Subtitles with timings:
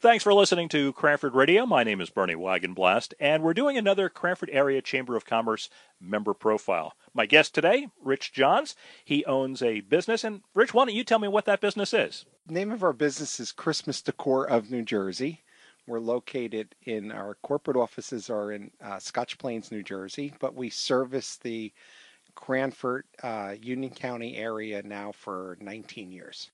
[0.00, 1.66] Thanks for listening to Cranford Radio.
[1.66, 5.68] My name is Bernie Wagenblast, and we're doing another Cranford Area Chamber of Commerce
[6.00, 6.94] member profile.
[7.12, 8.74] My guest today, Rich Johns.
[9.04, 12.24] He owns a business, and Rich, why don't you tell me what that business is?
[12.46, 15.42] The name of our business is Christmas Decor of New Jersey.
[15.86, 20.70] We're located in our corporate offices are in uh, Scotch Plains, New Jersey, but we
[20.70, 21.74] service the
[22.34, 26.50] Cranford, uh, Union County area now for 19 years.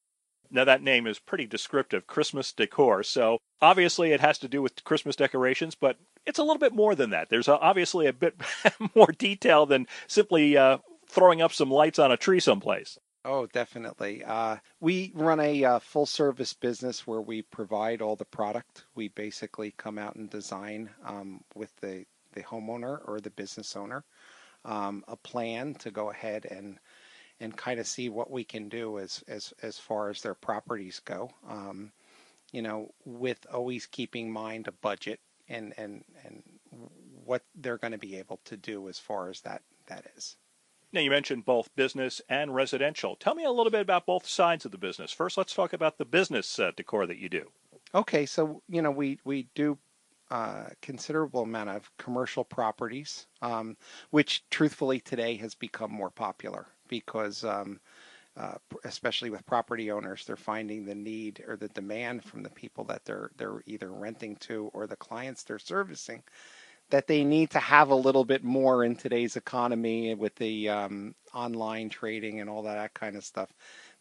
[0.51, 3.03] Now, that name is pretty descriptive Christmas decor.
[3.03, 6.95] So, obviously, it has to do with Christmas decorations, but it's a little bit more
[6.95, 7.29] than that.
[7.29, 8.35] There's obviously a bit
[8.95, 10.79] more detail than simply uh,
[11.09, 12.99] throwing up some lights on a tree someplace.
[13.25, 14.23] Oh, definitely.
[14.25, 18.85] Uh, we run a uh, full service business where we provide all the product.
[18.95, 24.05] We basically come out and design um, with the, the homeowner or the business owner
[24.67, 26.79] um, a plan to go ahead and
[27.41, 31.01] and kind of see what we can do as as as far as their properties
[31.01, 31.31] go.
[31.49, 31.93] Um,
[32.53, 36.43] you know, with always keeping in mind a budget and and and
[37.25, 40.37] what they're going to be able to do as far as that that is.
[40.93, 43.17] Now you mentioned both business and residential.
[43.17, 45.13] Tell me a little bit about both sides of the business.
[45.13, 47.51] First, let's talk about the business uh, decor that you do.
[47.95, 49.79] Okay, so you know we we do
[50.31, 53.77] uh, considerable amount of commercial properties, um,
[54.11, 57.81] which truthfully today has become more popular because um,
[58.37, 62.85] uh, especially with property owners, they're finding the need or the demand from the people
[62.85, 66.23] that they're they're either renting to or the clients they're servicing
[66.91, 71.15] that they need to have a little bit more in today's economy with the um,
[71.35, 73.53] online trading and all that kind of stuff.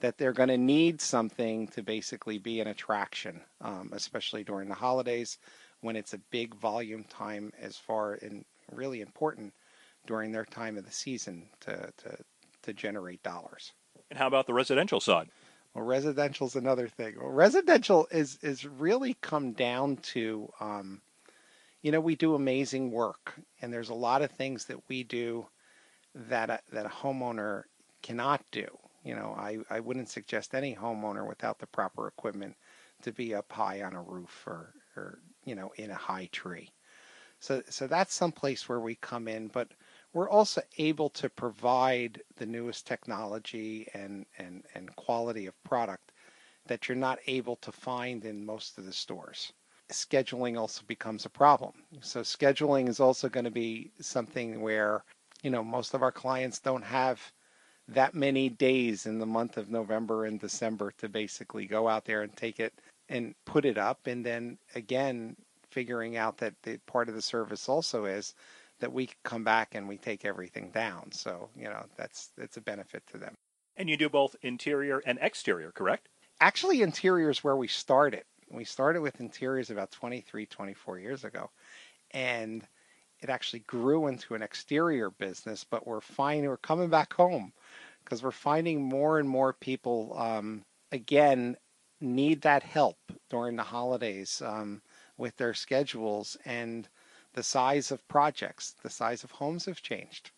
[0.02, 4.75] That they're going to need something to basically be an attraction, um, especially during the
[4.75, 5.39] holidays
[5.81, 9.53] when it's a big volume time as far and really important
[10.06, 12.17] during their time of the season to, to
[12.66, 13.73] to generate dollars.
[14.09, 15.30] And how about the residential side?
[15.73, 17.16] Well, residential is another thing.
[17.19, 21.02] Well, residential is is really come down to, um,
[21.81, 25.47] you know, we do amazing work, and there's a lot of things that we do
[26.13, 27.63] that a, that a homeowner
[28.01, 28.68] cannot do.
[29.03, 32.56] You know, I, I wouldn't suggest any homeowner without the proper equipment
[33.03, 36.72] to be up high on a roof or, or you know in a high tree.
[37.39, 39.68] So so that's some place where we come in, but
[40.15, 46.13] we're also able to provide the newest technology and, and, and quality of product
[46.67, 49.51] that you're not able to find in most of the stores.
[49.91, 51.73] Scheduling also becomes a problem.
[51.99, 55.03] So scheduling is also going to be something where,
[55.43, 57.21] you know, most of our clients don't have
[57.89, 62.21] that many days in the month of November and December to basically go out there
[62.21, 62.73] and take it
[63.09, 65.35] and put it up and then again
[65.69, 68.33] figuring out that the part of the service also is
[68.80, 71.12] that we come back and we take everything down.
[71.12, 73.36] So, you know, that's it's a benefit to them.
[73.78, 76.09] And you do both interior and exterior, correct?
[76.40, 78.24] Actually, interior is where we started.
[78.50, 81.50] We started with interiors about 23, 24 years ago.
[82.12, 82.66] And
[83.22, 87.53] it actually grew into an exterior business, but we're finding we're coming back home
[88.03, 91.57] because we're finding more and more people, um, again,
[92.00, 92.97] need that help
[93.30, 94.81] during the holidays um,
[95.18, 96.38] with their schedules.
[96.46, 96.88] And
[97.35, 100.31] the size of projects, the size of homes have changed.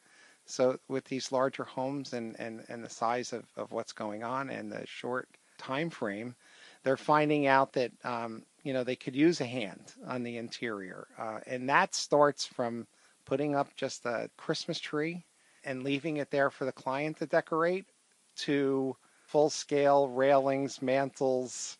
[0.46, 4.50] So with these larger homes and, and, and the size of, of what's going on
[4.50, 6.36] and the short time frame,
[6.84, 11.08] they're finding out that um, you know they could use a hand on the interior,
[11.18, 12.88] uh, and that starts from
[13.26, 15.26] putting up just a Christmas tree
[15.66, 17.86] and leaving it there for the client to decorate,
[18.38, 21.78] to full scale railings, mantles,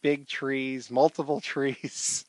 [0.00, 2.24] big trees, multiple trees,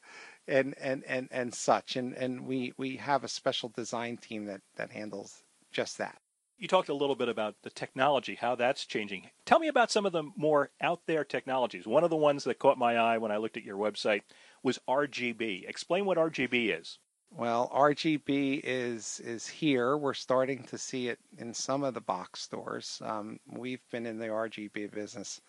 [0.47, 1.95] and and and and such.
[1.95, 6.19] And and we we have a special design team that that handles just that.
[6.57, 9.29] You talked a little bit about the technology, how that's changing.
[9.45, 11.87] Tell me about some of the more out there technologies.
[11.87, 14.21] One of the ones that caught my eye when I looked at your website
[14.61, 15.67] was RGB.
[15.67, 16.99] Explain what RGB is.
[17.35, 19.97] Well, RGB is is here.
[19.97, 23.01] We're starting to see it in some of the box stores.
[23.03, 25.41] Um, we've been in the RGB business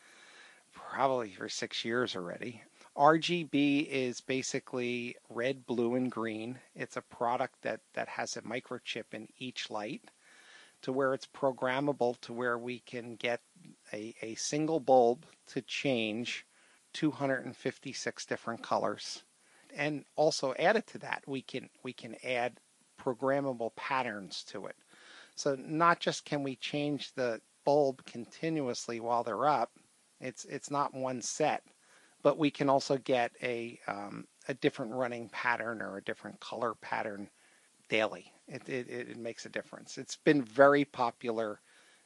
[0.72, 2.62] probably for six years already.
[2.96, 6.60] RGB is basically red, blue, and green.
[6.76, 10.02] It's a product that, that has a microchip in each light
[10.82, 13.40] to where it's programmable to where we can get
[13.92, 16.46] a, a single bulb to change
[16.92, 19.24] 256 different colors.
[19.74, 22.60] And also added to that, we can we can add
[23.02, 24.76] programmable patterns to it.
[25.34, 29.72] So not just can we change the bulb continuously while they're up,
[30.20, 31.64] it's it's not one set
[32.24, 36.74] but we can also get a um, a different running pattern or a different color
[36.80, 37.28] pattern
[37.88, 38.32] daily.
[38.48, 39.96] It, it, it makes a difference.
[39.98, 41.60] It's been very popular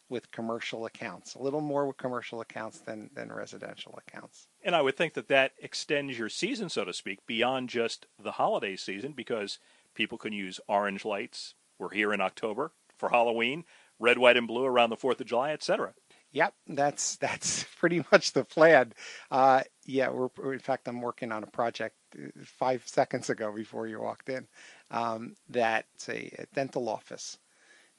[0.08, 4.48] with commercial accounts, a little more with commercial accounts than, than residential accounts.
[4.62, 8.32] And I would think that that extends your season, so to speak, beyond just the
[8.32, 9.58] holiday season because
[9.94, 11.54] people can use orange lights.
[11.78, 13.64] We're here in October for Halloween,
[13.98, 15.92] red, white, and blue around the 4th of July, etc.
[16.32, 18.92] Yep, that's that's pretty much the plan.
[19.30, 23.86] Uh, yeah, we're in fact I'm working on a project uh, five seconds ago before
[23.86, 24.46] you walked in.
[24.90, 27.38] Um, that's a, a dental office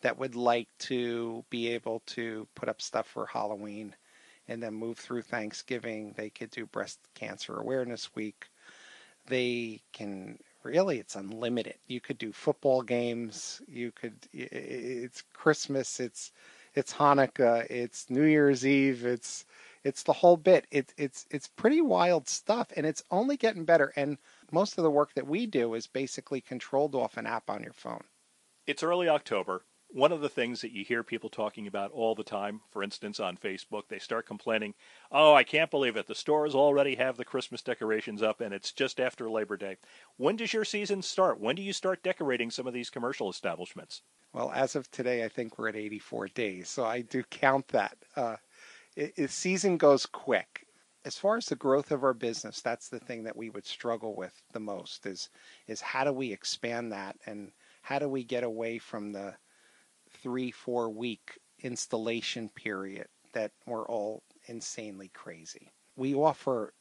[0.02, 3.96] that would like to be able to put up stuff for Halloween
[4.48, 6.14] and then move through Thanksgiving.
[6.18, 8.48] They could do Breast Cancer Awareness Week.
[9.28, 11.76] They can really, it's unlimited.
[11.88, 13.62] You could do football games.
[13.68, 16.00] You could, it's Christmas.
[16.00, 16.32] It's,
[16.80, 17.68] it's Hanukkah.
[17.70, 19.06] It's New Year's Eve.
[19.06, 19.46] It's,
[19.84, 20.66] it's the whole bit.
[20.72, 23.94] It's it's, it's pretty wild stuff and it's only getting better.
[23.96, 24.18] And
[24.52, 27.74] most of the work that we do is basically controlled off an app on your
[27.74, 28.04] phone.
[28.66, 32.24] It's early October one of the things that you hear people talking about all the
[32.24, 34.76] time, for instance, on Facebook, they start complaining,
[35.12, 36.06] Oh, I can't believe it.
[36.06, 39.78] The stores already have the Christmas decorations up and it's just after Labor Day.
[40.18, 41.40] When does your season start?
[41.40, 44.04] When do you start decorating some of these commercial establishments?
[44.32, 46.70] Well, as of today, I think we're at 84 days.
[46.70, 47.98] So I do count that.
[48.16, 48.36] Uh,
[48.96, 50.68] it, it, season goes quick.
[51.04, 54.16] As far as the growth of our business, that's the thing that we would struggle
[54.16, 55.30] with the most is,
[55.68, 57.52] is how do we expand that and
[57.82, 59.34] how do we get away from the,
[60.22, 65.72] three, four week installation period that we're all insanely crazy.
[65.96, 66.74] We offer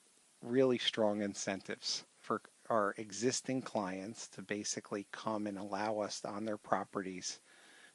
[0.42, 6.56] really strong incentives for our existing clients to basically come and allow us on their
[6.56, 7.40] properties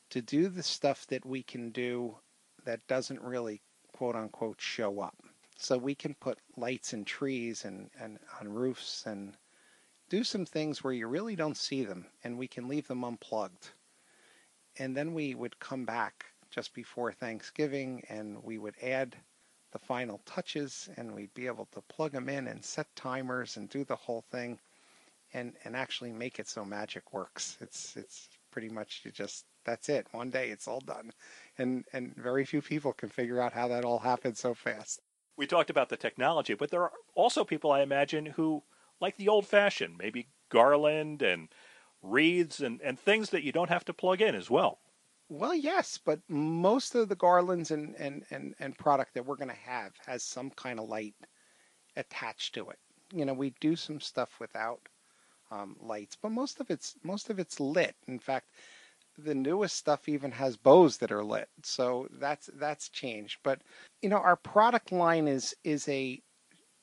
[0.09, 2.17] to do the stuff that we can do
[2.65, 3.61] that doesn't really
[3.93, 5.15] quote unquote show up.
[5.57, 9.37] So we can put lights and trees and, and on roofs and
[10.09, 13.69] do some things where you really don't see them and we can leave them unplugged
[14.79, 19.15] and then we would come back just before Thanksgiving and we would add
[19.71, 23.69] the final touches and we'd be able to plug them in and set timers and
[23.69, 24.59] do the whole thing
[25.33, 27.57] and and actually make it so magic works.
[27.59, 30.07] It's it's pretty much you just that's it.
[30.11, 31.11] One day it's all done.
[31.57, 35.01] And and very few people can figure out how that all happened so fast.
[35.35, 38.61] We talked about the technology but there are also people i imagine who
[39.01, 41.49] like the old fashioned maybe garland and
[42.03, 44.79] wreaths and, and things that you don't have to plug in as well.
[45.29, 49.49] Well, yes, but most of the garlands and, and, and, and product that we're going
[49.49, 51.15] to have has some kind of light
[51.95, 52.77] attached to it.
[53.11, 54.81] You know, we do some stuff without
[55.49, 57.95] um, lights, but most of it's most of it's lit.
[58.07, 58.49] In fact,
[59.17, 63.39] the newest stuff even has bows that are lit, so that's that's changed.
[63.43, 63.61] But
[64.01, 66.21] you know, our product line is is a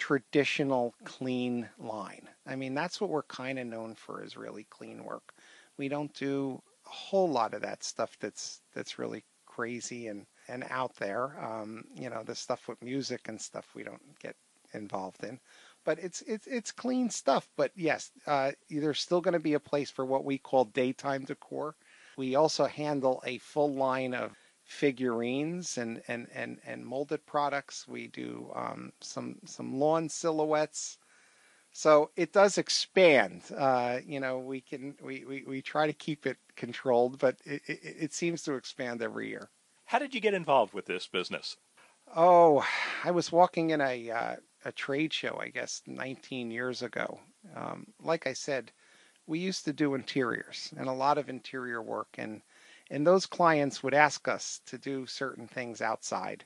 [0.01, 2.29] traditional clean line.
[2.47, 5.35] I mean, that's what we're kind of known for is really clean work.
[5.77, 10.65] We don't do a whole lot of that stuff that's that's really crazy and and
[10.71, 11.37] out there.
[11.45, 14.35] Um, you know, the stuff with music and stuff we don't get
[14.73, 15.39] involved in.
[15.85, 17.49] But it's it's it's clean stuff.
[17.57, 21.25] But yes, uh, there's still going to be a place for what we call daytime
[21.25, 21.77] decor.
[22.17, 24.33] We also handle a full line of
[24.71, 27.89] figurines and, and, and, and molded products.
[27.89, 30.97] We do um, some some lawn silhouettes.
[31.73, 33.43] So it does expand.
[33.57, 37.63] Uh, you know, we can we, we, we try to keep it controlled, but it,
[37.67, 39.51] it, it seems to expand every year.
[39.87, 41.57] How did you get involved with this business?
[42.15, 42.65] Oh,
[43.05, 47.19] I was walking in a uh, a trade show, I guess, 19 years ago.
[47.57, 48.71] Um, like I said,
[49.27, 52.43] we used to do interiors and a lot of interior work, and
[52.91, 56.45] and those clients would ask us to do certain things outside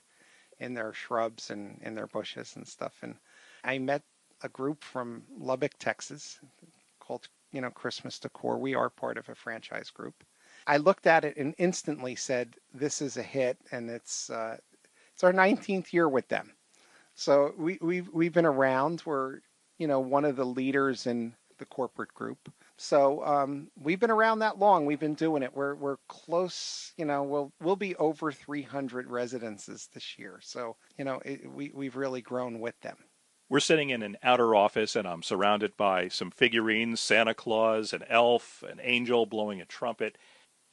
[0.61, 2.95] in their shrubs and in their bushes and stuff.
[3.03, 3.17] And
[3.65, 4.03] I met
[4.43, 6.39] a group from Lubbock, Texas
[7.01, 8.59] called, you know, Christmas Decor.
[8.59, 10.23] We are part of a franchise group.
[10.67, 13.59] I looked at it and instantly said, this is a hit.
[13.73, 14.59] And it's, uh,
[15.13, 16.53] it's our 19th year with them.
[17.15, 19.03] So we, we've, we've been around.
[19.07, 19.41] We're,
[19.79, 22.53] you know, one of the leaders in the corporate group.
[22.77, 24.85] So um, we've been around that long.
[24.87, 25.55] We've been doing it.
[25.55, 26.93] We're we're close.
[26.97, 30.41] You know, we'll we'll be over 300 residences this year.
[30.43, 32.97] So you know, it, we we've really grown with them.
[33.49, 38.03] We're sitting in an outer office, and I'm surrounded by some figurines: Santa Claus, an
[38.09, 40.19] elf, an angel blowing a trumpet.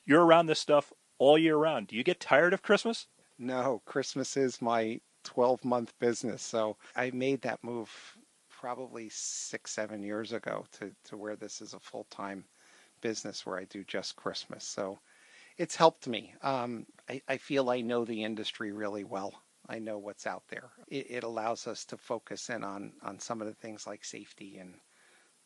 [0.05, 1.87] You're around this stuff all year round.
[1.87, 3.07] Do you get tired of Christmas?
[3.37, 6.41] No, Christmas is my 12 month business.
[6.41, 8.17] So I made that move
[8.61, 12.45] probably six, seven years ago to, to where this is a full time
[13.01, 14.63] business where I do just Christmas.
[14.63, 14.99] So
[15.57, 16.35] it's helped me.
[16.43, 19.33] Um, I, I, feel I know the industry really well.
[19.67, 20.69] I know what's out there.
[20.87, 24.57] It, it, allows us to focus in on, on some of the things like safety
[24.59, 24.75] and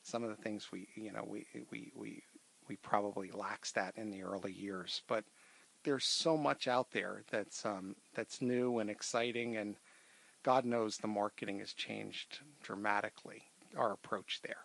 [0.03, 2.21] some of the things we, you know, we, we, we,
[2.67, 5.03] we probably laxed that in the early years.
[5.07, 5.23] But
[5.85, 9.75] there's so much out there that's um, that's new and exciting, and
[10.45, 13.41] God knows the marketing has changed dramatically.
[13.75, 14.61] Our approach there.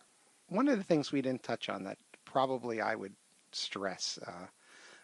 [0.48, 1.96] One of the things we didn't touch on that
[2.26, 3.14] probably I would
[3.50, 4.48] stress, uh,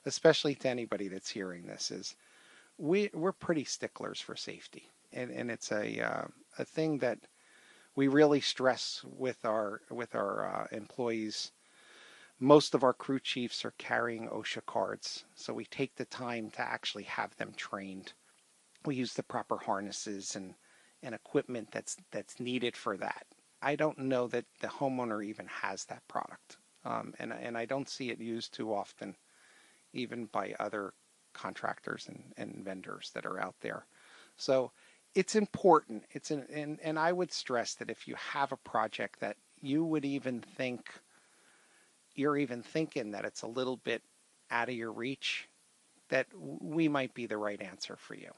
[0.05, 2.15] especially to anybody that's hearing this, is
[2.77, 6.25] we we're pretty sticklers for safety, and and it's a uh,
[6.59, 7.21] a thing that
[7.95, 11.53] we really stress with our with our uh, employees.
[12.39, 16.61] Most of our crew chiefs are carrying OSHA cards, so we take the time to
[16.61, 18.13] actually have them trained.
[18.85, 20.55] We use the proper harnesses and,
[21.03, 23.27] and equipment that's that's needed for that.
[23.63, 27.89] I don't know that the homeowner even has that product, um, and and I don't
[27.89, 29.17] see it used too often,
[29.93, 30.93] even by other
[31.33, 33.87] contractors and, and vendors that are out there.
[34.37, 34.73] So
[35.15, 36.05] it's important.
[36.11, 39.85] It's an, and, and I would stress that if you have a project that you
[39.85, 40.89] would even think
[42.15, 44.03] you're even thinking that it's a little bit
[44.51, 45.49] out of your reach,
[46.09, 46.27] that
[46.61, 48.31] we might be the right answer for you.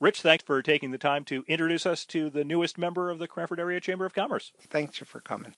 [0.00, 3.28] Rich, thanks for taking the time to introduce us to the newest member of the
[3.28, 4.50] Cranford Area Chamber of Commerce.
[4.58, 5.54] Thanks for coming.